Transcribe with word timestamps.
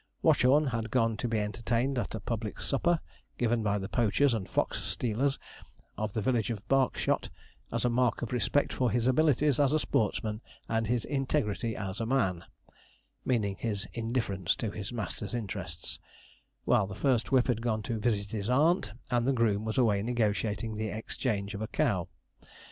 Watchorn 0.23 0.65
had 0.65 0.89
gone 0.89 1.15
to 1.17 1.27
be 1.27 1.37
entertained 1.39 1.99
at 1.99 2.15
a 2.15 2.19
public 2.19 2.59
supper, 2.59 2.99
given 3.37 3.61
by 3.61 3.77
the 3.77 3.87
poachers 3.87 4.33
and 4.33 4.49
fox 4.49 4.81
stealers 4.81 5.37
of 5.95 6.13
the 6.13 6.23
village 6.23 6.49
of 6.49 6.67
Bark 6.67 6.97
shot, 6.97 7.29
as 7.71 7.85
a 7.85 7.89
'mark 7.91 8.23
of 8.23 8.31
respect 8.33 8.73
for 8.73 8.89
his 8.89 9.05
abilities 9.05 9.59
as 9.59 9.73
a 9.73 9.77
sportsman 9.79 10.41
and 10.67 10.87
his 10.87 11.05
integrity 11.05 11.75
as 11.75 11.99
a 11.99 12.07
man,' 12.07 12.43
meaning 13.25 13.57
his 13.59 13.87
indifference 13.93 14.55
to 14.55 14.71
his 14.71 14.91
master's 14.91 15.35
interests; 15.35 15.99
while 16.65 16.87
the 16.87 16.95
first 16.95 17.31
whip 17.31 17.45
had 17.45 17.61
gone 17.61 17.83
to 17.83 17.99
visit 17.99 18.31
his 18.31 18.49
aunt, 18.49 18.93
and 19.11 19.27
the 19.27 19.33
groom 19.33 19.65
was 19.65 19.77
away 19.77 20.01
negotiating 20.01 20.77
the 20.77 20.89
exchange 20.89 21.53
of 21.53 21.61
a 21.61 21.67
cow. 21.67 22.07